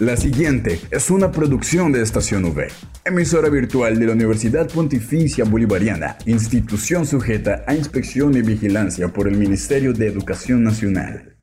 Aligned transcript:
La 0.00 0.16
siguiente 0.16 0.80
es 0.90 1.08
una 1.08 1.30
producción 1.30 1.92
de 1.92 2.02
Estación 2.02 2.44
V, 2.46 2.66
emisora 3.04 3.48
virtual 3.48 3.96
de 3.96 4.06
la 4.06 4.12
Universidad 4.14 4.68
Pontificia 4.68 5.44
Bolivariana, 5.44 6.18
institución 6.26 7.06
sujeta 7.06 7.62
a 7.68 7.76
inspección 7.76 8.36
y 8.36 8.42
vigilancia 8.42 9.12
por 9.12 9.28
el 9.28 9.36
Ministerio 9.36 9.92
de 9.92 10.08
Educación 10.08 10.64
Nacional. 10.64 11.36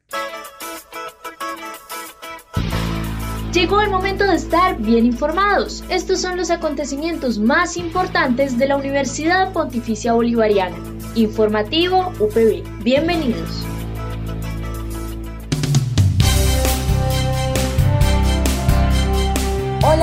Llegó 3.54 3.80
el 3.80 3.90
momento 3.90 4.26
de 4.26 4.36
estar 4.36 4.78
bien 4.82 5.06
informados. 5.06 5.86
Estos 5.90 6.20
son 6.20 6.36
los 6.36 6.52
acontecimientos 6.52 7.40
más 7.40 7.78
importantes 7.78 8.58
de 8.58 8.68
la 8.68 8.76
Universidad 8.76 9.54
Pontificia 9.54 10.12
Bolivariana. 10.12 10.76
Informativo 11.16 12.12
UPB. 12.20 12.84
Bienvenidos. 12.84 13.66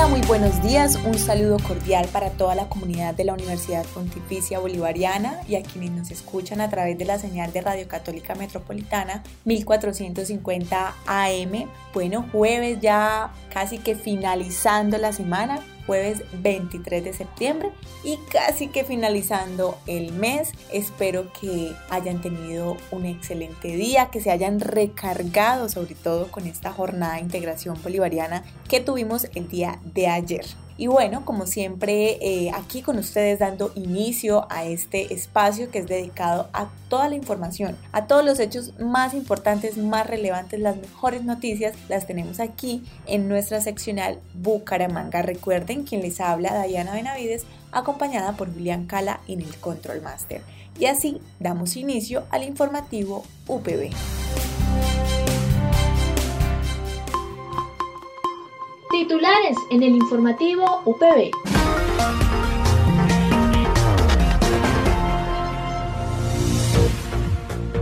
Muy 0.09 0.21
buenos 0.23 0.63
días. 0.63 0.99
Un 1.05 1.19
saludo 1.19 1.59
cordial 1.59 2.09
para 2.11 2.31
toda 2.31 2.55
la 2.55 2.69
comunidad 2.69 3.15
de 3.15 3.25
la 3.25 3.35
Universidad 3.35 3.85
Pontificia 3.87 4.59
Bolivariana 4.59 5.41
y 5.47 5.57
a 5.57 5.63
quienes 5.63 5.91
nos 5.91 6.11
escuchan 6.11 6.61
a 6.61 6.71
través 6.71 6.97
de 6.97 7.05
la 7.05 7.19
señal 7.19 7.53
de 7.53 7.61
Radio 7.61 7.87
Católica 7.89 8.35
Metropolitana 8.35 9.23
1450 9.45 10.95
AM. 11.07 11.69
Bueno, 11.93 12.25
jueves 12.33 12.81
ya 12.81 13.33
casi 13.59 13.79
que 13.79 13.97
finalizando 13.97 14.99
la 14.99 15.13
semana 15.13 15.59
jueves 15.85 16.23
23 16.43 17.03
de 17.03 17.13
septiembre 17.13 17.73
y 18.05 18.17
casi 18.31 18.69
que 18.69 18.85
finalizando 18.85 19.77
el 19.89 20.13
mes. 20.13 20.53
Espero 20.73 21.33
que 21.33 21.73
hayan 21.91 22.21
tenido 22.21 22.77
un 22.93 23.05
excelente 23.05 23.75
día, 23.75 24.11
que 24.13 24.21
se 24.21 24.31
hayan 24.31 24.61
recargado 24.61 25.69
sobre 25.69 25.97
todo 25.97 26.31
con 26.31 26.47
esta 26.47 26.73
jornada 26.73 27.15
de 27.15 27.23
integración 27.23 27.77
bolivariana 27.83 28.45
que 28.69 28.79
tuvimos 28.79 29.27
el 29.35 29.49
día 29.49 29.81
de 29.93 30.07
ayer. 30.07 30.45
Y 30.81 30.87
bueno, 30.87 31.25
como 31.25 31.47
siempre, 31.47 32.19
eh, 32.23 32.53
aquí 32.55 32.83
con 32.83 32.99
ustedes 32.99 33.41
dando 33.41 33.73
inicio 33.75 34.47
a 34.49 34.65
este 34.65 35.13
espacio 35.13 35.73
que 35.73 35.81
es 35.81 35.89
dedicado 35.89 36.49
a 36.53 36.69
toda 36.89 37.09
la 37.09 37.17
información, 37.17 37.77
a 37.91 38.07
todos 38.07 38.25
los 38.25 38.39
hechos 38.39 38.79
más 38.79 39.13
importantes, 39.13 39.77
más 39.77 40.07
relevantes, 40.07 40.61
las 40.61 40.77
mejores 40.77 41.25
noticias, 41.25 41.75
las 41.89 42.07
tenemos 42.07 42.39
aquí 42.39 42.85
en 43.07 43.29
nuestra 43.29 43.61
seccional 43.61 44.21
Bucaramanga. 44.35 45.21
Recuerden 45.23 45.83
quien 45.83 46.01
les 46.01 46.21
habla, 46.21 46.63
Diana 46.63 46.93
Benavides, 46.93 47.45
acompañada 47.73 48.37
por 48.37 48.55
Julián 48.55 48.87
Cala 48.87 49.19
en 49.27 49.43
el 49.43 49.57
Control 49.57 50.01
Master. 50.01 50.43
Y 50.79 50.87
así 50.87 51.21
damos 51.41 51.77
inicio 51.77 52.23
al 52.31 52.45
informativo 52.45 53.25
UPB. 53.49 53.91
Titulares 58.99 59.57
en 59.71 59.85
el 59.85 59.95
informativo 59.95 60.83
UPB. 60.85 61.31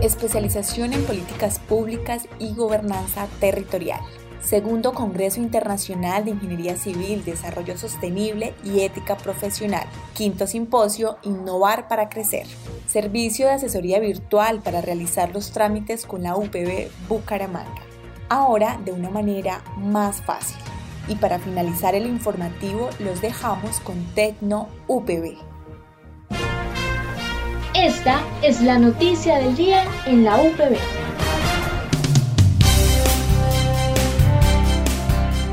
Especialización 0.03 0.93
en 0.93 1.03
políticas 1.05 1.57
públicas 1.57 2.27
y 2.37 2.53
gobernanza 2.53 3.25
territorial. 3.39 3.99
Segundo 4.41 4.93
Congreso 4.93 5.39
Internacional 5.39 6.23
de 6.23 6.31
Ingeniería 6.31 6.77
Civil, 6.77 7.25
Desarrollo 7.25 7.79
Sostenible 7.79 8.53
y 8.63 8.81
Ética 8.81 9.17
Profesional. 9.17 9.87
Quinto 10.13 10.45
Simposio 10.45 11.17
Innovar 11.23 11.87
para 11.87 12.09
Crecer. 12.09 12.45
Servicio 12.85 13.47
de 13.47 13.53
asesoría 13.53 13.99
virtual 13.99 14.61
para 14.61 14.81
realizar 14.81 15.33
los 15.33 15.51
trámites 15.51 16.05
con 16.05 16.21
la 16.21 16.35
UPB 16.35 16.91
Bucaramanga. 17.09 17.81
Ahora 18.29 18.79
de 18.85 18.91
una 18.91 19.09
manera 19.09 19.63
más 19.77 20.21
fácil. 20.21 20.57
Y 21.07 21.15
para 21.15 21.39
finalizar 21.39 21.95
el 21.95 22.05
informativo 22.05 22.89
los 22.99 23.21
dejamos 23.21 23.79
con 23.79 24.03
Tecno 24.13 24.67
UPB. 24.87 25.37
Esta 27.73 28.21
es 28.41 28.61
la 28.61 28.79
noticia 28.79 29.37
del 29.37 29.55
día 29.55 29.85
en 30.05 30.23
la 30.23 30.41
UPB. 30.41 30.77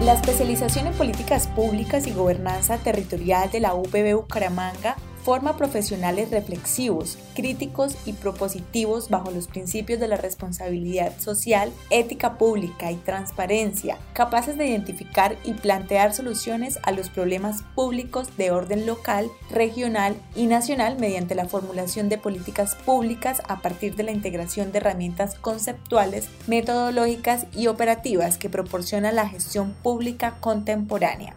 La 0.03 0.15
especialización 0.15 0.87
en 0.87 0.93
políticas 0.95 1.49
públicas 1.49 2.07
y 2.07 2.13
gobernanza 2.13 2.79
territorial 2.79 3.51
de 3.51 3.61
la 3.61 3.75
UPB 3.75 4.15
Bucaramanga 4.15 4.97
forma 5.25 5.57
profesionales 5.57 6.31
reflexivos, 6.31 7.19
críticos 7.35 7.97
y 8.05 8.13
propositivos 8.13 9.09
bajo 9.09 9.31
los 9.31 9.47
principios 9.49 9.99
de 9.99 10.07
la 10.07 10.19
responsabilidad 10.19 11.19
social, 11.19 11.73
ética 11.89 12.37
pública 12.37 12.93
y 12.93 12.97
transparencia, 12.97 13.97
capaces 14.13 14.59
de 14.59 14.67
identificar 14.67 15.37
y 15.45 15.55
plantear 15.55 16.13
soluciones 16.13 16.79
a 16.83 16.93
los 16.93 17.09
problemas 17.09 17.63
públicos 17.75 18.37
de 18.37 18.51
orden 18.51 18.87
local, 18.87 19.31
regional 19.51 20.15
y 20.37 20.47
nacional 20.47 20.99
mediante 20.99 21.35
la 21.35 21.49
formulación 21.49 22.11
de 22.11 22.19
políticas 22.19 22.75
públicas 22.75 23.41
a 23.49 23.63
partir 23.63 23.97
de 23.97 24.03
la 24.03 24.13
integración 24.13 24.73
de 24.73 24.79
herramientas 24.79 25.37
conceptuales, 25.37 26.29
metodológicas 26.47 27.47
y 27.57 27.69
operativas 27.69 28.37
que 28.37 28.51
proporciona 28.51 29.11
la 29.11 29.27
gestión 29.27 29.73
pública 29.83 30.35
contemporánea. 30.41 31.35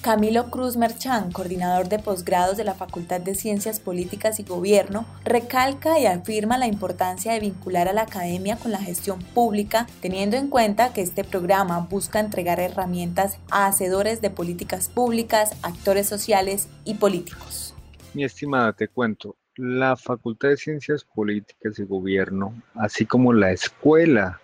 Camilo 0.00 0.48
Cruz 0.48 0.76
Merchán, 0.76 1.32
coordinador 1.32 1.88
de 1.88 1.98
posgrados 1.98 2.56
de 2.56 2.62
la 2.62 2.74
Facultad 2.74 3.20
de 3.20 3.34
Ciencias 3.34 3.80
Políticas 3.80 4.38
y 4.38 4.44
Gobierno, 4.44 5.04
recalca 5.24 5.98
y 5.98 6.06
afirma 6.06 6.56
la 6.56 6.68
importancia 6.68 7.32
de 7.32 7.40
vincular 7.40 7.88
a 7.88 7.92
la 7.92 8.02
academia 8.02 8.56
con 8.56 8.70
la 8.70 8.78
gestión 8.78 9.18
pública, 9.34 9.88
teniendo 10.00 10.36
en 10.36 10.48
cuenta 10.48 10.92
que 10.92 11.02
este 11.02 11.24
programa 11.24 11.80
busca 11.80 12.20
entregar 12.20 12.60
herramientas 12.60 13.38
a 13.50 13.66
hacedores 13.66 14.20
de 14.20 14.30
políticas 14.30 14.88
públicas, 14.88 15.56
actores 15.62 16.06
sociales 16.06 16.68
y 16.84 16.94
políticos. 16.94 17.74
Mi 18.14 18.22
estimada, 18.22 18.72
te 18.72 18.86
cuento, 18.86 19.36
la 19.56 19.96
Facultad 19.96 20.50
de 20.50 20.56
Ciencias 20.56 21.04
Políticas 21.04 21.76
y 21.80 21.82
Gobierno, 21.82 22.54
así 22.76 23.04
como 23.04 23.32
la 23.32 23.50
Escuela 23.50 24.40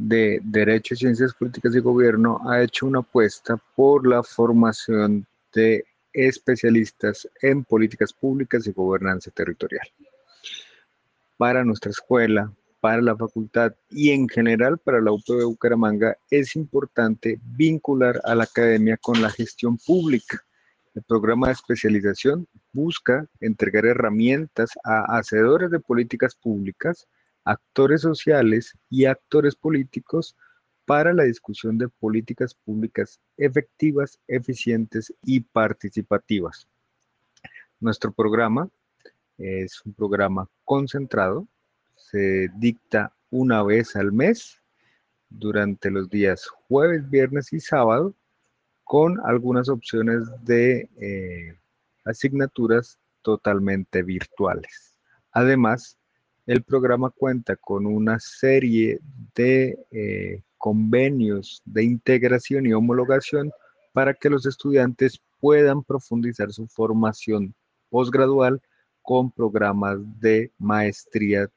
de 0.00 0.40
Derecho, 0.42 0.96
Ciencias 0.96 1.34
Políticas 1.34 1.76
y 1.76 1.80
Gobierno 1.80 2.40
ha 2.48 2.62
hecho 2.62 2.86
una 2.86 3.00
apuesta 3.00 3.58
por 3.76 4.06
la 4.06 4.22
formación 4.22 5.26
de 5.52 5.84
especialistas 6.14 7.28
en 7.42 7.64
políticas 7.64 8.14
públicas 8.14 8.66
y 8.66 8.72
gobernanza 8.72 9.30
territorial. 9.30 9.86
Para 11.36 11.64
nuestra 11.64 11.90
escuela, 11.90 12.50
para 12.80 13.02
la 13.02 13.14
facultad 13.14 13.74
y 13.90 14.10
en 14.10 14.26
general 14.26 14.78
para 14.78 15.02
la 15.02 15.12
UPB 15.12 15.44
Bucaramanga 15.44 16.16
es 16.30 16.56
importante 16.56 17.38
vincular 17.42 18.22
a 18.24 18.34
la 18.34 18.44
academia 18.44 18.96
con 18.96 19.20
la 19.20 19.28
gestión 19.28 19.76
pública. 19.76 20.42
El 20.94 21.02
programa 21.02 21.48
de 21.48 21.52
especialización 21.52 22.48
busca 22.72 23.26
entregar 23.38 23.84
herramientas 23.84 24.70
a 24.82 25.18
hacedores 25.18 25.70
de 25.70 25.78
políticas 25.78 26.34
públicas 26.34 27.06
actores 27.44 28.02
sociales 28.02 28.76
y 28.88 29.06
actores 29.06 29.54
políticos 29.56 30.36
para 30.84 31.12
la 31.12 31.24
discusión 31.24 31.78
de 31.78 31.88
políticas 31.88 32.54
públicas 32.54 33.20
efectivas, 33.36 34.18
eficientes 34.26 35.14
y 35.22 35.40
participativas. 35.40 36.66
Nuestro 37.78 38.12
programa 38.12 38.68
es 39.38 39.80
un 39.84 39.94
programa 39.94 40.48
concentrado, 40.64 41.46
se 41.94 42.48
dicta 42.56 43.14
una 43.30 43.62
vez 43.62 43.96
al 43.96 44.12
mes 44.12 44.60
durante 45.28 45.90
los 45.90 46.10
días 46.10 46.46
jueves, 46.66 47.08
viernes 47.08 47.52
y 47.52 47.60
sábado 47.60 48.14
con 48.84 49.20
algunas 49.24 49.68
opciones 49.68 50.24
de 50.42 50.88
eh, 51.00 51.56
asignaturas 52.04 52.98
totalmente 53.22 54.02
virtuales. 54.02 54.96
Además, 55.30 55.96
el 56.50 56.64
programa 56.64 57.10
cuenta 57.10 57.54
con 57.54 57.86
una 57.86 58.18
serie 58.18 58.98
de 59.36 59.78
eh, 59.92 60.42
convenios 60.58 61.62
de 61.64 61.84
integración 61.84 62.66
y 62.66 62.72
homologación 62.72 63.52
para 63.92 64.14
que 64.14 64.28
los 64.28 64.44
estudiantes 64.46 65.20
puedan 65.38 65.84
profundizar 65.84 66.52
su 66.52 66.66
formación 66.66 67.54
posgradual 67.88 68.60
con 69.00 69.30
programas 69.30 69.98
de 70.18 70.50
maestría 70.58 71.48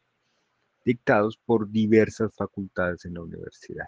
dictados 0.85 1.39
por 1.43 1.71
diversas 1.71 2.31
facultades 2.35 3.03
en 3.05 3.15
la 3.15 3.23
universidad. 3.23 3.87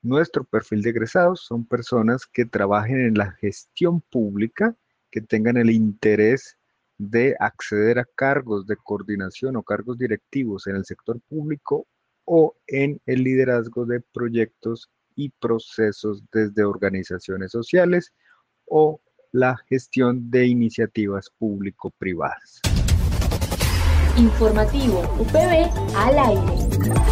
Nuestro 0.00 0.42
perfil 0.44 0.80
de 0.80 0.88
egresados 0.88 1.42
son 1.42 1.66
personas 1.66 2.24
que 2.24 2.46
trabajen 2.46 2.98
en 2.98 3.14
la 3.18 3.32
gestión 3.32 4.00
pública, 4.00 4.74
que 5.10 5.20
tengan 5.20 5.58
el 5.58 5.68
interés 5.68 6.56
de 7.10 7.34
acceder 7.40 7.98
a 7.98 8.06
cargos 8.14 8.66
de 8.66 8.76
coordinación 8.76 9.56
o 9.56 9.62
cargos 9.62 9.98
directivos 9.98 10.68
en 10.68 10.76
el 10.76 10.84
sector 10.84 11.20
público 11.28 11.86
o 12.24 12.54
en 12.68 13.00
el 13.06 13.24
liderazgo 13.24 13.84
de 13.86 14.00
proyectos 14.00 14.88
y 15.16 15.30
procesos 15.30 16.22
desde 16.32 16.64
organizaciones 16.64 17.50
sociales 17.50 18.12
o 18.66 19.00
la 19.32 19.56
gestión 19.68 20.30
de 20.30 20.46
iniciativas 20.46 21.28
público-privadas. 21.38 22.60
Informativo 24.16 25.00
UPB 25.18 25.96
al 25.96 26.18
aire. 26.18 27.11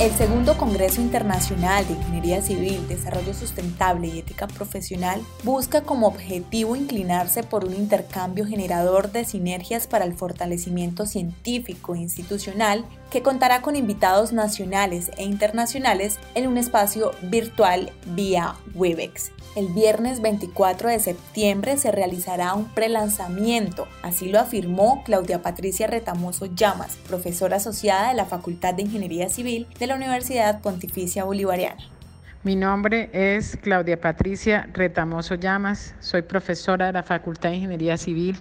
El 0.00 0.12
segundo 0.12 0.56
Congreso 0.56 1.00
Internacional 1.00 1.84
de 1.84 1.94
Ingeniería 1.94 2.40
Civil, 2.40 2.86
Desarrollo 2.86 3.34
Sustentable 3.34 4.06
y 4.06 4.20
Ética 4.20 4.46
Profesional 4.46 5.20
busca 5.42 5.80
como 5.80 6.06
objetivo 6.06 6.76
inclinarse 6.76 7.42
por 7.42 7.64
un 7.64 7.74
intercambio 7.74 8.46
generador 8.46 9.10
de 9.10 9.24
sinergias 9.24 9.88
para 9.88 10.04
el 10.04 10.14
fortalecimiento 10.14 11.04
científico 11.04 11.96
e 11.96 11.98
institucional 11.98 12.84
que 13.10 13.22
contará 13.22 13.62
con 13.62 13.76
invitados 13.76 14.32
nacionales 14.32 15.10
e 15.16 15.24
internacionales 15.24 16.18
en 16.34 16.46
un 16.46 16.58
espacio 16.58 17.12
virtual 17.22 17.92
vía 18.06 18.54
Webex. 18.74 19.32
El 19.56 19.68
viernes 19.68 20.20
24 20.20 20.90
de 20.90 21.00
septiembre 21.00 21.78
se 21.78 21.90
realizará 21.90 22.54
un 22.54 22.66
prelanzamiento, 22.74 23.88
así 24.02 24.28
lo 24.28 24.38
afirmó 24.38 25.02
Claudia 25.04 25.42
Patricia 25.42 25.86
Retamoso 25.86 26.46
Llamas, 26.46 26.96
profesora 27.08 27.56
asociada 27.56 28.08
de 28.08 28.14
la 28.14 28.26
Facultad 28.26 28.74
de 28.74 28.82
Ingeniería 28.82 29.28
Civil 29.28 29.66
de 29.78 29.86
la 29.86 29.96
Universidad 29.96 30.60
Pontificia 30.60 31.24
Bolivariana. 31.24 31.97
Mi 32.44 32.54
nombre 32.54 33.10
es 33.12 33.56
Claudia 33.56 34.00
Patricia 34.00 34.68
Retamoso 34.72 35.34
Llamas, 35.34 35.96
soy 35.98 36.22
profesora 36.22 36.86
de 36.86 36.92
la 36.92 37.02
Facultad 37.02 37.50
de 37.50 37.56
Ingeniería 37.56 37.96
Civil 37.96 38.36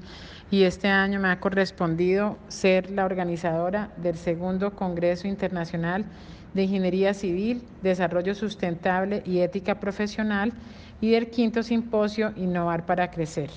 y 0.51 0.63
este 0.63 0.87
año 0.87 1.19
me 1.19 1.29
ha 1.29 1.39
correspondido 1.39 2.37
ser 2.47 2.91
la 2.91 3.05
organizadora 3.05 3.89
del 3.97 4.15
segundo 4.15 4.75
Congreso 4.75 5.27
Internacional 5.27 6.05
de 6.53 6.61
Ingeniería 6.61 7.15
Civil, 7.15 7.63
Desarrollo 7.81 8.35
Sustentable 8.35 9.23
y 9.25 9.39
Ética 9.39 9.79
Profesional 9.79 10.53
y 11.01 11.09
del 11.09 11.31
quinto 11.31 11.63
simposio 11.63 12.33
Innovar 12.35 12.85
para 12.85 13.09
Crecer. 13.09 13.49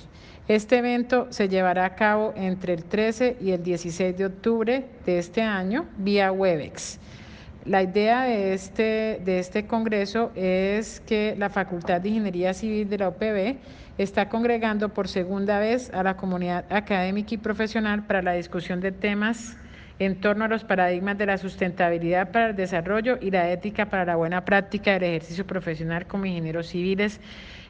Este 0.49 0.79
evento 0.79 1.27
se 1.29 1.51
llevará 1.51 1.85
a 1.85 1.95
cabo 1.97 2.33
entre 2.35 2.73
el 2.73 2.85
13 2.85 3.37
y 3.43 3.51
el 3.51 3.63
16 3.63 4.17
de 4.17 4.25
octubre 4.25 4.87
de 5.05 5.19
este 5.19 5.43
año 5.43 5.85
vía 5.99 6.33
Webex. 6.33 6.99
La 7.67 7.83
idea 7.83 8.23
de 8.23 8.55
este, 8.55 9.21
de 9.23 9.39
este 9.39 9.67
congreso 9.67 10.33
es 10.35 11.01
que 11.01 11.35
la 11.37 11.51
Facultad 11.51 12.01
de 12.01 12.09
Ingeniería 12.09 12.55
Civil 12.55 12.89
de 12.89 12.99
la 12.99 13.09
UPB 13.11 13.59
está 13.99 14.31
congregando 14.31 14.89
por 14.89 15.09
segunda 15.09 15.59
vez 15.59 15.91
a 15.93 16.03
la 16.03 16.17
comunidad 16.17 16.65
académica 16.71 17.35
y 17.35 17.39
profesional 17.39 18.07
para 18.07 18.23
la 18.23 18.33
discusión 18.33 18.81
de 18.81 18.93
temas 18.93 19.59
en 19.99 20.19
torno 20.23 20.47
a 20.47 20.49
los 20.49 20.65
paradigmas 20.65 21.19
de 21.19 21.27
la 21.27 21.37
sustentabilidad 21.37 22.33
para 22.33 22.49
el 22.49 22.57
desarrollo 22.57 23.19
y 23.21 23.31
la 23.31 23.51
ética 23.51 23.91
para 23.91 24.07
la 24.07 24.17
buena 24.17 24.47
práctica 24.47 24.93
del 24.93 25.05
ejercicio 25.05 25.47
profesional 25.47 26.07
como 26.07 26.25
ingenieros 26.25 26.69
civiles, 26.69 27.21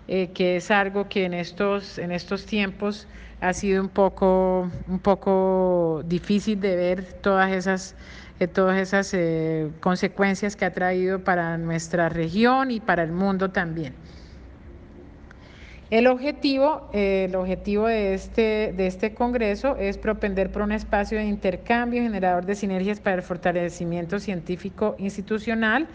eh, 0.06 0.28
que 0.32 0.56
es 0.56 0.70
algo 0.70 1.08
que 1.08 1.24
en 1.24 1.34
estos, 1.34 1.98
en 1.98 2.12
estos 2.12 2.46
tiempos 2.46 3.08
ha 3.40 3.52
sido 3.52 3.82
un 3.82 3.88
poco, 3.88 4.70
un 4.86 5.00
poco 5.00 6.02
difícil 6.06 6.60
de 6.60 6.76
ver 6.76 7.12
todas 7.14 7.50
esas, 7.50 7.96
eh, 8.40 8.48
todas 8.48 8.78
esas 8.78 9.12
eh, 9.14 9.70
consecuencias 9.80 10.56
que 10.56 10.64
ha 10.64 10.72
traído 10.72 11.22
para 11.22 11.58
nuestra 11.58 12.08
región 12.08 12.70
y 12.70 12.80
para 12.80 13.02
el 13.02 13.12
mundo 13.12 13.50
también. 13.50 13.94
El 15.90 16.06
objetivo, 16.06 16.88
el 16.92 17.34
objetivo 17.34 17.86
de, 17.86 18.14
este, 18.14 18.72
de 18.76 18.86
este 18.86 19.12
Congreso 19.12 19.76
es 19.76 19.98
propender 19.98 20.50
por 20.50 20.62
un 20.62 20.72
espacio 20.72 21.18
de 21.18 21.24
intercambio 21.24 22.02
generador 22.02 22.46
de 22.46 22.54
sinergias 22.54 23.00
para 23.00 23.16
el 23.16 23.22
fortalecimiento 23.22 24.20
científico 24.20 24.94
institucional. 24.98 25.88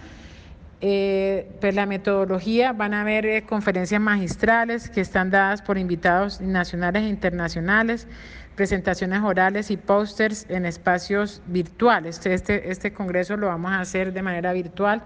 Eh, 0.81 1.49
pues 1.61 1.73
la 1.73 1.85
metodología, 1.85 2.73
van 2.73 2.93
a 2.93 3.01
haber 3.01 3.25
eh, 3.25 3.43
conferencias 3.43 4.01
magistrales 4.01 4.89
que 4.89 4.99
están 5.01 5.31
dadas 5.31 5.61
por 5.61 5.77
invitados 5.77 6.41
nacionales 6.41 7.03
e 7.03 7.07
internacionales, 7.07 8.07
presentaciones 8.55 9.21
orales 9.21 9.69
y 9.69 9.77
pósters 9.77 10.45
en 10.49 10.65
espacios 10.65 11.41
virtuales. 11.47 12.25
Este, 12.25 12.71
este 12.71 12.93
Congreso 12.93 13.37
lo 13.37 13.47
vamos 13.47 13.71
a 13.71 13.81
hacer 13.81 14.13
de 14.13 14.21
manera 14.21 14.53
virtual, 14.53 15.03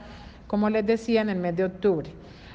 como 0.48 0.70
les 0.70 0.86
decía, 0.86 1.22
en 1.22 1.30
el 1.30 1.40
mes 1.40 1.56
de 1.56 1.66
octubre. 1.66 2.10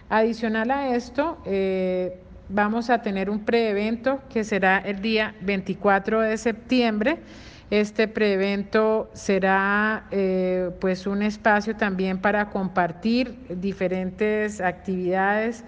Adicional 0.08 0.70
a 0.70 0.94
esto, 0.94 1.38
eh, 1.44 2.20
vamos 2.49 2.91
a 2.91 3.02
tener 3.02 3.31
un 3.31 3.44
preevento 3.44 4.20
que 4.29 4.44
será 4.44 4.79
el 4.79 5.00
día 5.00 5.35
24 5.41 6.20
de 6.20 6.37
septiembre. 6.37 7.19
Este 7.70 8.06
preevento 8.06 9.11
será 9.14 10.06
eh, 10.11 10.70
pues 10.81 11.06
un 11.06 11.23
espacio 11.23 11.75
también 11.75 12.19
para 12.19 12.50
compartir 12.50 13.37
diferentes 13.49 14.61
actividades 14.61 15.64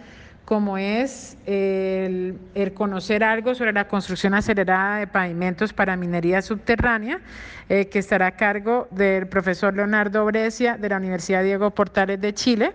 como 0.47 0.79
es 0.79 1.37
el, 1.45 2.39
conocer 2.75 3.25
algo 3.25 3.55
sobre 3.57 3.73
la 3.73 3.89
construcción 3.89 4.33
acelerada 4.33 4.99
de 4.99 5.09
pavimentos 5.09 5.73
para 5.73 5.97
minería 5.97 6.41
subterránea, 6.41 7.21
eh, 7.69 7.89
que 7.89 7.99
estará 7.99 8.29
a 8.29 8.31
cargo 8.31 8.87
del 8.93 9.27
profesor 9.27 9.75
Leonardo 9.75 10.25
Brescia 10.25 10.77
de 10.79 10.89
la 10.89 10.99
Universidad 10.99 11.43
Diego 11.43 11.73
Portales 11.73 12.21
de 12.21 12.33
Chile. 12.33 12.73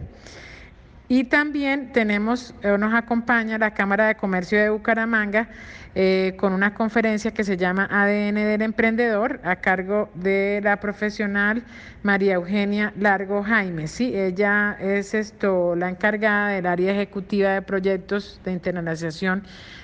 Y 1.12 1.26
también 1.26 1.92
tenemos, 1.92 2.56
eh, 2.64 2.78
nos 2.78 2.94
acompaña 2.94 3.58
la 3.58 3.74
Cámara 3.74 4.08
de 4.08 4.16
Comercio 4.16 4.58
de 4.58 4.70
Bucaramanga 4.70 5.50
eh, 5.94 6.36
con 6.40 6.54
una 6.54 6.74
conferencia 6.74 7.34
que 7.34 7.44
se 7.44 7.58
llama 7.58 7.86
ADN 7.92 8.36
del 8.36 8.62
Emprendedor 8.62 9.42
a 9.44 9.58
cargo 9.58 10.10
de 10.14 10.62
la 10.64 10.80
profesional 10.80 11.64
María 12.02 12.36
Eugenia 12.36 12.94
Largo 12.98 13.44
Jaime. 13.44 13.88
Sí, 13.88 14.16
ella 14.16 14.78
es 14.80 15.14
esto, 15.14 15.76
la 15.76 15.90
encargada 15.90 16.48
del 16.52 16.66
área 16.66 16.94
ejecutiva 16.94 17.50
de 17.50 17.62
proyectos 17.62 18.40
de 18.46 18.54
internalización 18.54 19.44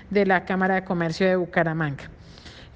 de 0.09 0.25
la 0.25 0.45
Cámara 0.45 0.75
de 0.75 0.85
Comercio 0.85 1.27
de 1.27 1.35
Bucaramanga. 1.35 2.09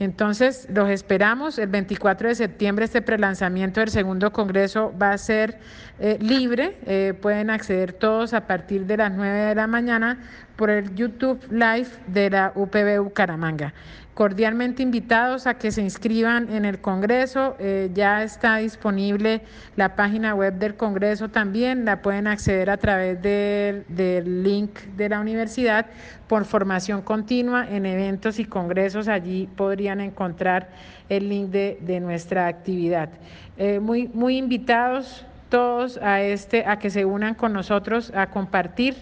Entonces, 0.02 0.68
los 0.74 0.90
esperamos. 0.90 1.60
El 1.60 1.68
24 1.68 2.30
de 2.30 2.34
septiembre 2.34 2.86
este 2.86 3.04
prelanzamiento 3.04 3.82
del 3.82 3.90
segundo 3.90 4.34
congreso 4.34 4.92
va 5.00 5.12
a 5.12 5.18
ser 5.20 5.60
eh, 6.00 6.18
libre. 6.20 6.80
Eh, 6.88 7.14
pueden 7.22 7.52
acceder 7.52 7.94
todos 7.94 8.34
a 8.34 8.48
partir 8.48 8.88
de 8.88 8.98
las 8.98 9.12
9 9.12 9.40
de 9.40 9.54
la 9.54 9.68
mañana 9.68 10.18
por 10.62 10.70
el 10.70 10.94
YouTube 10.94 11.42
Live 11.50 11.88
de 12.06 12.30
la 12.30 12.52
UPB 12.54 13.02
Bucaramanga 13.02 13.74
cordialmente 14.14 14.84
invitados 14.84 15.48
a 15.48 15.56
que 15.56 15.72
se 15.72 15.82
inscriban 15.82 16.54
en 16.54 16.66
el 16.66 16.80
Congreso. 16.80 17.56
Eh, 17.58 17.90
ya 17.96 18.22
está 18.22 18.58
disponible 18.58 19.42
la 19.76 19.96
página 19.96 20.36
web 20.36 20.54
del 20.60 20.76
Congreso 20.76 21.30
también, 21.30 21.84
la 21.84 22.04
pueden 22.04 22.28
acceder 22.28 22.70
a 22.70 22.78
través 22.78 23.20
del, 23.24 24.44
link 24.44 24.82
de 24.96 25.10
la 25.10 25.20
universidad 25.20 25.88
por 26.28 26.46
formación 26.46 27.02
continua 27.02 27.68
en 27.68 27.88
eventos 27.88 28.38
y 28.38 28.46
congresos. 28.46 29.08
Allí 29.08 29.50
podrían 29.56 30.00
encontrar 30.00 30.70
el 31.10 31.28
link 31.28 31.50
de, 31.50 32.00
nuestra 32.00 32.46
actividad. 32.46 33.10
Eh, 33.58 33.80
muy, 33.80 34.10
muy 34.10 34.38
invitados 34.38 35.26
todos 35.52 35.98
a, 35.98 36.22
este, 36.22 36.66
a 36.66 36.80
que 36.80 36.90
se 36.90 37.06
unan 37.06 37.36
con 37.36 37.54
nosotros 37.54 38.12
a 38.16 38.32
compartir 38.32 38.96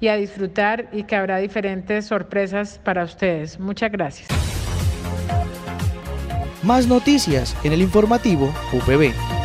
y 0.00 0.08
a 0.08 0.16
disfrutar 0.16 0.88
y 0.92 1.02
que 1.02 1.16
habrá 1.16 1.36
diferentes 1.36 2.06
sorpresas 2.06 2.80
para 2.82 3.04
ustedes. 3.04 3.60
Muchas 3.60 3.92
gracias. 3.92 4.28
Más 6.62 6.86
noticias 6.86 7.54
en 7.62 7.74
el 7.74 7.82
informativo 7.82 8.52
UPB. 8.72 9.35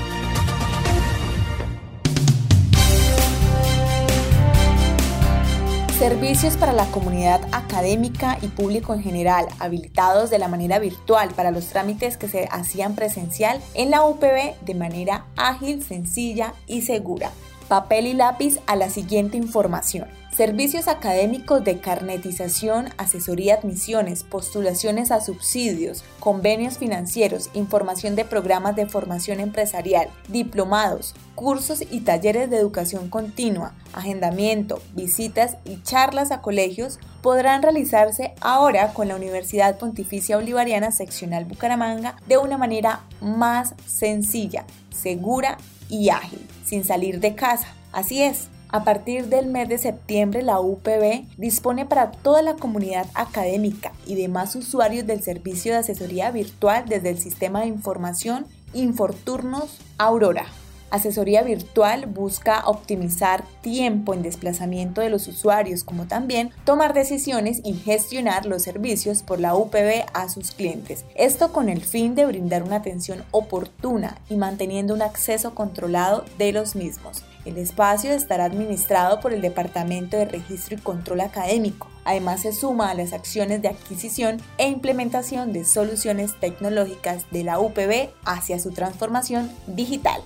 Servicios 6.01 6.57
para 6.57 6.73
la 6.73 6.87
comunidad 6.87 7.41
académica 7.51 8.39
y 8.41 8.47
público 8.47 8.95
en 8.95 9.03
general, 9.03 9.45
habilitados 9.59 10.31
de 10.31 10.39
la 10.39 10.47
manera 10.47 10.79
virtual 10.79 11.29
para 11.35 11.51
los 11.51 11.67
trámites 11.67 12.17
que 12.17 12.27
se 12.27 12.47
hacían 12.49 12.95
presencial 12.95 13.61
en 13.75 13.91
la 13.91 14.03
UPB 14.03 14.55
de 14.65 14.73
manera 14.73 15.27
ágil, 15.37 15.83
sencilla 15.83 16.55
y 16.65 16.81
segura. 16.81 17.29
Papel 17.67 18.07
y 18.07 18.13
lápiz 18.13 18.57
a 18.65 18.75
la 18.75 18.89
siguiente 18.89 19.37
información. 19.37 20.07
Servicios 20.35 20.87
académicos 20.87 21.61
de 21.65 21.79
carnetización, 21.79 22.87
asesoría 22.97 23.55
admisiones, 23.55 24.23
postulaciones 24.23 25.11
a 25.11 25.19
subsidios, 25.19 26.05
convenios 26.21 26.77
financieros, 26.77 27.49
información 27.53 28.15
de 28.15 28.23
programas 28.23 28.77
de 28.77 28.85
formación 28.85 29.41
empresarial, 29.41 30.07
diplomados, 30.29 31.15
cursos 31.35 31.83
y 31.91 31.99
talleres 31.99 32.49
de 32.49 32.55
educación 32.55 33.09
continua, 33.09 33.73
agendamiento, 33.91 34.81
visitas 34.93 35.57
y 35.65 35.81
charlas 35.83 36.31
a 36.31 36.41
colegios 36.41 36.97
podrán 37.21 37.61
realizarse 37.61 38.33
ahora 38.39 38.93
con 38.93 39.09
la 39.09 39.17
Universidad 39.17 39.77
Pontificia 39.77 40.37
Bolivariana 40.37 40.91
Seccional 40.91 41.43
Bucaramanga 41.43 42.15
de 42.25 42.37
una 42.37 42.57
manera 42.57 43.01
más 43.19 43.75
sencilla, 43.85 44.65
segura 44.91 45.57
y 45.89 46.07
ágil, 46.07 46.39
sin 46.63 46.85
salir 46.85 47.19
de 47.19 47.35
casa. 47.35 47.67
Así 47.91 48.23
es, 48.23 48.47
a 48.71 48.85
partir 48.85 49.27
del 49.27 49.47
mes 49.47 49.67
de 49.67 49.77
septiembre, 49.77 50.43
la 50.43 50.61
UPB 50.61 51.25
dispone 51.37 51.85
para 51.85 52.11
toda 52.11 52.41
la 52.41 52.55
comunidad 52.55 53.05
académica 53.15 53.91
y 54.05 54.15
demás 54.15 54.55
usuarios 54.55 55.05
del 55.05 55.21
servicio 55.21 55.73
de 55.73 55.79
asesoría 55.79 56.31
virtual 56.31 56.85
desde 56.87 57.09
el 57.09 57.19
sistema 57.19 57.61
de 57.61 57.67
información 57.67 58.45
Inforturnos 58.73 59.77
Aurora. 59.97 60.45
Asesoría 60.89 61.41
Virtual 61.41 62.05
busca 62.05 62.63
optimizar 62.65 63.45
tiempo 63.61 64.13
en 64.13 64.21
desplazamiento 64.21 65.01
de 65.01 65.09
los 65.09 65.27
usuarios, 65.27 65.83
como 65.85 66.05
también 66.05 66.51
tomar 66.65 66.93
decisiones 66.93 67.61
y 67.63 67.73
gestionar 67.73 68.45
los 68.45 68.61
servicios 68.61 69.23
por 69.23 69.39
la 69.39 69.55
UPB 69.55 70.05
a 70.13 70.27
sus 70.29 70.51
clientes. 70.51 71.05
Esto 71.15 71.53
con 71.53 71.69
el 71.69 71.81
fin 71.81 72.13
de 72.15 72.25
brindar 72.25 72.63
una 72.63 72.77
atención 72.77 73.23
oportuna 73.31 74.17
y 74.29 74.35
manteniendo 74.35 74.93
un 74.93 75.01
acceso 75.01 75.55
controlado 75.55 76.25
de 76.37 76.51
los 76.51 76.75
mismos. 76.75 77.23
El 77.43 77.57
espacio 77.57 78.11
estará 78.11 78.45
administrado 78.45 79.19
por 79.19 79.33
el 79.33 79.41
Departamento 79.41 80.15
de 80.15 80.25
Registro 80.25 80.77
y 80.77 80.81
Control 80.81 81.21
Académico. 81.21 81.89
Además, 82.03 82.41
se 82.41 82.53
suma 82.53 82.91
a 82.91 82.93
las 82.93 83.13
acciones 83.13 83.61
de 83.63 83.69
adquisición 83.69 84.37
e 84.59 84.67
implementación 84.67 85.51
de 85.51 85.65
soluciones 85.65 86.39
tecnológicas 86.39 87.25
de 87.31 87.43
la 87.43 87.59
UPB 87.59 88.09
hacia 88.25 88.59
su 88.59 88.71
transformación 88.71 89.51
digital. 89.65 90.21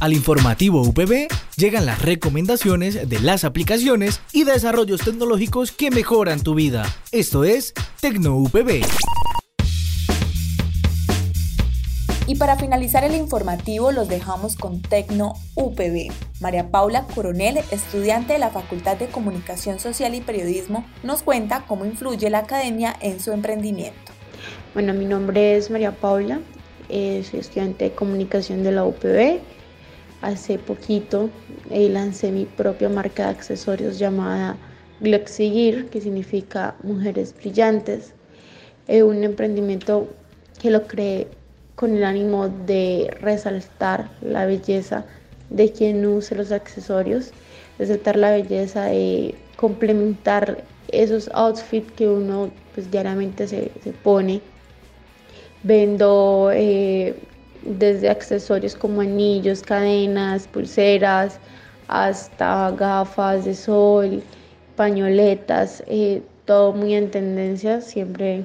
Al 0.00 0.12
informativo 0.12 0.82
UPB 0.82 1.28
llegan 1.56 1.86
las 1.86 2.02
recomendaciones 2.02 3.08
de 3.08 3.20
las 3.20 3.42
aplicaciones 3.44 4.20
y 4.32 4.44
desarrollos 4.44 5.00
tecnológicos 5.00 5.72
que 5.72 5.90
mejoran 5.90 6.42
tu 6.42 6.54
vida. 6.54 6.84
Esto 7.10 7.42
es 7.42 7.72
Tecno 8.00 8.36
UPB. 8.36 8.84
Y 12.34 12.36
para 12.36 12.56
finalizar 12.56 13.04
el 13.04 13.14
informativo 13.14 13.92
los 13.92 14.08
dejamos 14.08 14.56
con 14.56 14.82
Tecno 14.82 15.34
UPB. 15.54 16.10
María 16.40 16.68
Paula 16.68 17.06
Coronel, 17.14 17.58
estudiante 17.70 18.32
de 18.32 18.40
la 18.40 18.50
Facultad 18.50 18.96
de 18.96 19.06
Comunicación 19.06 19.78
Social 19.78 20.16
y 20.16 20.20
Periodismo, 20.20 20.84
nos 21.04 21.22
cuenta 21.22 21.64
cómo 21.68 21.84
influye 21.84 22.28
la 22.30 22.38
academia 22.40 22.96
en 23.00 23.20
su 23.20 23.30
emprendimiento. 23.30 24.10
Bueno, 24.74 24.94
mi 24.94 25.04
nombre 25.04 25.56
es 25.56 25.70
María 25.70 25.92
Paula, 25.92 26.40
eh, 26.88 27.22
soy 27.22 27.38
estudiante 27.38 27.84
de 27.84 27.92
comunicación 27.92 28.64
de 28.64 28.72
la 28.72 28.84
UPB. 28.84 29.38
Hace 30.20 30.58
poquito 30.58 31.30
eh, 31.70 31.88
lancé 31.88 32.32
mi 32.32 32.46
propia 32.46 32.88
marca 32.88 33.26
de 33.26 33.30
accesorios 33.30 33.96
llamada 33.96 34.56
Gloxigir, 34.98 35.88
que 35.88 36.00
significa 36.00 36.74
Mujeres 36.82 37.32
Brillantes. 37.32 38.12
Es 38.88 39.04
un 39.04 39.22
emprendimiento 39.22 40.08
que 40.60 40.70
lo 40.70 40.88
creé 40.88 41.28
con 41.74 41.96
el 41.96 42.04
ánimo 42.04 42.48
de 42.48 43.16
resaltar 43.20 44.10
la 44.20 44.46
belleza 44.46 45.04
de 45.50 45.72
quien 45.72 46.04
use 46.06 46.34
los 46.34 46.52
accesorios, 46.52 47.32
resaltar 47.78 48.16
la 48.16 48.30
belleza 48.30 48.84
de 48.84 49.34
complementar 49.56 50.64
esos 50.88 51.28
outfits 51.34 51.90
que 51.92 52.08
uno 52.08 52.50
pues, 52.74 52.90
diariamente 52.90 53.46
se, 53.48 53.70
pone. 54.02 54.40
Vendo 55.62 56.50
eh, 56.52 57.14
desde 57.62 58.08
accesorios 58.08 58.74
como 58.74 59.00
anillos, 59.00 59.62
cadenas, 59.62 60.46
pulseras, 60.46 61.38
hasta 61.88 62.70
gafas 62.72 63.44
de 63.44 63.54
sol, 63.54 64.22
pañoletas, 64.76 65.82
eh, 65.86 66.22
todo 66.44 66.72
muy 66.72 66.94
en 66.94 67.10
tendencia, 67.10 67.80
siempre 67.80 68.44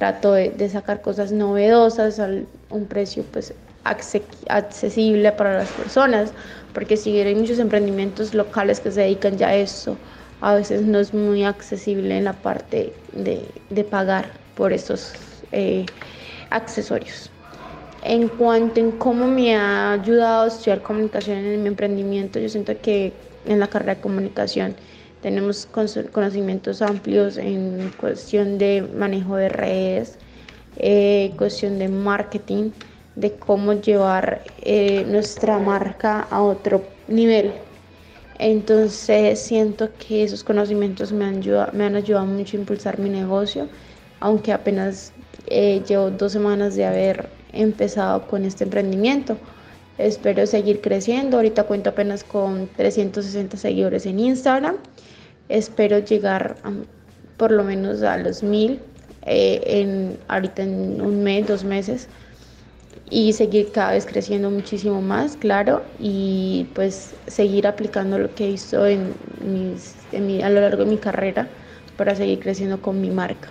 trato 0.00 0.32
de, 0.32 0.68
sacar 0.70 1.02
cosas 1.02 1.30
novedosas 1.30 2.18
a 2.18 2.28
un 2.70 2.86
precio 2.86 3.22
pues 3.30 3.52
accesible 3.84 5.30
para 5.32 5.58
las 5.58 5.68
personas, 5.68 6.32
porque 6.72 6.96
si 6.96 7.20
hay 7.20 7.34
muchos 7.34 7.58
emprendimientos 7.58 8.32
locales 8.32 8.80
que 8.80 8.90
se 8.90 9.02
dedican 9.02 9.36
ya 9.36 9.48
a 9.48 9.56
eso, 9.56 9.96
a 10.40 10.54
veces 10.54 10.82
no 10.82 10.98
es 10.98 11.12
muy 11.12 11.44
accesible 11.44 12.16
en 12.16 12.24
la 12.24 12.32
parte 12.32 12.94
de, 13.12 13.84
pagar 13.84 14.30
por 14.56 14.72
esos 14.72 15.12
eh, 15.52 15.84
accesorios. 16.48 17.30
En 18.02 18.28
cuanto 18.28 18.80
en 18.80 18.92
cómo 18.92 19.26
me 19.26 19.54
ha 19.54 19.92
ayudado 19.92 20.44
a 20.44 20.48
estudiar 20.48 20.80
comunicación 20.80 21.36
en 21.36 21.62
mi 21.62 21.68
emprendimiento, 21.68 22.38
yo 22.38 22.48
siento 22.48 22.72
que 22.80 23.12
en 23.44 23.60
la 23.60 23.66
carrera 23.66 23.96
de 23.96 24.00
comunicación 24.00 24.74
tenemos 25.22 25.66
conocimientos 26.12 26.82
amplios 26.82 27.36
en 27.36 27.92
cuestión 27.98 28.58
de 28.58 28.82
manejo 28.96 29.36
de 29.36 29.48
redes, 29.48 30.18
eh, 30.76 31.32
cuestión 31.36 31.78
de 31.78 31.88
marketing, 31.88 32.70
de 33.16 33.32
cómo 33.34 33.74
llevar 33.74 34.42
eh, 34.62 35.04
nuestra 35.06 35.58
marca 35.58 36.26
a 36.30 36.42
otro 36.42 36.82
nivel. 37.08 37.52
Entonces 38.38 39.38
siento 39.38 39.90
que 39.98 40.24
esos 40.24 40.42
conocimientos 40.42 41.12
me 41.12 41.26
han, 41.26 41.40
me 41.74 41.84
han 41.84 41.96
ayudado 41.96 42.24
mucho 42.24 42.56
a 42.56 42.60
impulsar 42.60 42.98
mi 42.98 43.10
negocio, 43.10 43.68
aunque 44.20 44.52
apenas 44.52 45.12
eh, 45.46 45.82
llevo 45.86 46.10
dos 46.10 46.32
semanas 46.32 46.76
de 46.76 46.86
haber 46.86 47.28
empezado 47.52 48.26
con 48.26 48.44
este 48.44 48.64
emprendimiento. 48.64 49.36
Espero 49.98 50.46
seguir 50.46 50.80
creciendo. 50.80 51.36
Ahorita 51.36 51.64
cuento 51.64 51.90
apenas 51.90 52.24
con 52.24 52.68
360 52.76 53.58
seguidores 53.58 54.06
en 54.06 54.18
Instagram. 54.18 54.76
Espero 55.50 55.98
llegar 55.98 56.56
por 57.36 57.50
lo 57.50 57.64
menos 57.64 58.02
a 58.02 58.16
los 58.16 58.42
mil 58.42 58.80
eh, 59.26 59.60
en, 59.66 60.18
ahorita 60.28 60.62
en 60.62 61.02
un 61.02 61.22
mes, 61.22 61.46
dos 61.46 61.64
meses 61.64 62.08
y 63.10 63.32
seguir 63.32 63.72
cada 63.72 63.92
vez 63.92 64.06
creciendo 64.06 64.48
muchísimo 64.50 65.02
más, 65.02 65.36
claro, 65.36 65.82
y 65.98 66.68
pues 66.74 67.14
seguir 67.26 67.66
aplicando 67.66 68.18
lo 68.18 68.32
que 68.34 68.48
hizo 68.48 68.86
en, 68.86 69.12
mis, 69.44 69.96
a 70.42 70.48
lo 70.48 70.60
largo 70.60 70.84
de 70.84 70.90
mi 70.90 70.96
carrera 70.96 71.48
para 71.96 72.14
seguir 72.14 72.38
creciendo 72.38 72.80
con 72.80 73.00
mi 73.00 73.10
marca. 73.10 73.48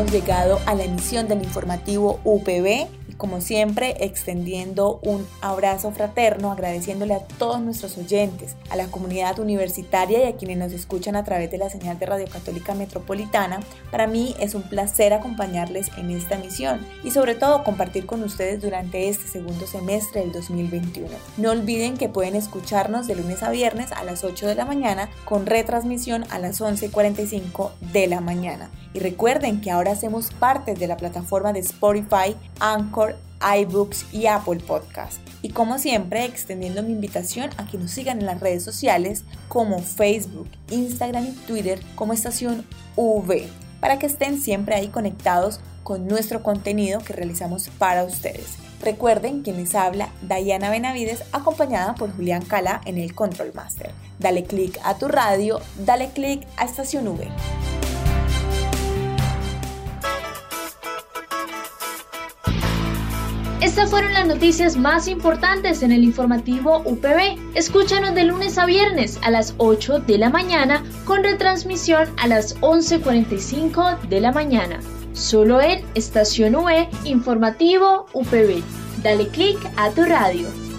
Hemos 0.00 0.12
llegado 0.12 0.60
a 0.64 0.74
la 0.74 0.84
emisión 0.84 1.28
del 1.28 1.42
informativo 1.42 2.20
UPB 2.24 2.88
como 3.20 3.42
siempre, 3.42 3.96
extendiendo 4.00 4.98
un 5.02 5.26
abrazo 5.42 5.92
fraterno, 5.92 6.50
agradeciéndole 6.50 7.12
a 7.12 7.20
todos 7.20 7.60
nuestros 7.60 7.98
oyentes, 7.98 8.56
a 8.70 8.76
la 8.76 8.86
comunidad 8.86 9.38
universitaria 9.38 10.24
y 10.24 10.32
a 10.32 10.36
quienes 10.36 10.56
nos 10.56 10.72
escuchan 10.72 11.16
a 11.16 11.22
través 11.22 11.50
de 11.50 11.58
la 11.58 11.68
señal 11.68 11.98
de 11.98 12.06
Radio 12.06 12.26
Católica 12.32 12.74
Metropolitana. 12.74 13.60
Para 13.90 14.06
mí 14.06 14.34
es 14.40 14.54
un 14.54 14.62
placer 14.62 15.12
acompañarles 15.12 15.90
en 15.98 16.10
esta 16.10 16.38
misión 16.38 16.80
y 17.04 17.10
sobre 17.10 17.34
todo 17.34 17.62
compartir 17.62 18.06
con 18.06 18.22
ustedes 18.22 18.62
durante 18.62 19.10
este 19.10 19.28
segundo 19.28 19.66
semestre 19.66 20.22
del 20.22 20.32
2021. 20.32 21.10
No 21.36 21.50
olviden 21.50 21.98
que 21.98 22.08
pueden 22.08 22.34
escucharnos 22.34 23.06
de 23.06 23.16
lunes 23.16 23.42
a 23.42 23.50
viernes 23.50 23.92
a 23.92 24.02
las 24.02 24.24
8 24.24 24.46
de 24.46 24.54
la 24.54 24.64
mañana 24.64 25.10
con 25.26 25.44
retransmisión 25.44 26.24
a 26.30 26.38
las 26.38 26.62
11.45 26.62 27.70
de 27.92 28.06
la 28.06 28.22
mañana. 28.22 28.70
Y 28.92 28.98
recuerden 28.98 29.60
que 29.60 29.70
ahora 29.70 29.92
hacemos 29.92 30.30
parte 30.32 30.74
de 30.74 30.88
la 30.88 30.96
plataforma 30.96 31.52
de 31.52 31.60
Spotify, 31.60 32.34
Anchor, 32.58 33.09
iBooks 33.40 34.06
y 34.12 34.26
Apple 34.26 34.60
Podcast. 34.60 35.18
Y 35.42 35.50
como 35.50 35.78
siempre, 35.78 36.24
extendiendo 36.24 36.82
mi 36.82 36.92
invitación 36.92 37.50
a 37.56 37.66
que 37.66 37.78
nos 37.78 37.90
sigan 37.90 38.20
en 38.20 38.26
las 38.26 38.40
redes 38.40 38.62
sociales 38.62 39.24
como 39.48 39.80
Facebook, 39.80 40.48
Instagram 40.70 41.26
y 41.26 41.32
Twitter 41.46 41.80
como 41.94 42.12
estación 42.12 42.66
V, 42.96 43.48
para 43.80 43.98
que 43.98 44.06
estén 44.06 44.40
siempre 44.40 44.74
ahí 44.74 44.88
conectados 44.88 45.60
con 45.82 46.06
nuestro 46.06 46.42
contenido 46.42 47.00
que 47.00 47.14
realizamos 47.14 47.68
para 47.78 48.04
ustedes. 48.04 48.56
Recuerden 48.82 49.42
que 49.42 49.52
les 49.52 49.74
habla 49.74 50.10
Diana 50.22 50.70
Benavides 50.70 51.22
acompañada 51.32 51.94
por 51.94 52.14
Julián 52.14 52.44
Cala 52.44 52.80
en 52.86 52.98
el 52.98 53.14
Control 53.14 53.52
Master. 53.54 53.90
Dale 54.18 54.44
click 54.44 54.78
a 54.84 54.96
tu 54.96 55.08
radio, 55.08 55.60
dale 55.84 56.10
click 56.10 56.46
a 56.56 56.64
Estación 56.64 57.08
V. 57.08 57.69
Estas 63.60 63.90
fueron 63.90 64.14
las 64.14 64.26
noticias 64.26 64.78
más 64.78 65.06
importantes 65.06 65.82
en 65.82 65.92
el 65.92 66.02
informativo 66.02 66.80
UPB. 66.86 67.38
Escúchanos 67.54 68.14
de 68.14 68.24
lunes 68.24 68.56
a 68.56 68.64
viernes 68.64 69.18
a 69.22 69.30
las 69.30 69.54
8 69.58 70.00
de 70.00 70.16
la 70.16 70.30
mañana 70.30 70.82
con 71.04 71.22
retransmisión 71.22 72.08
a 72.16 72.26
las 72.26 72.58
11.45 72.60 74.00
de 74.08 74.20
la 74.20 74.32
mañana. 74.32 74.80
solo 75.12 75.60
en 75.60 75.84
Estación 75.94 76.54
V 76.54 76.88
Informativo 77.04 78.06
UPB. 78.14 78.62
Dale 79.02 79.28
clic 79.28 79.58
a 79.76 79.90
tu 79.90 80.04
radio. 80.04 80.69